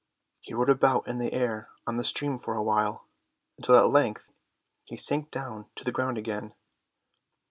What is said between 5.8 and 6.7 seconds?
the ground again.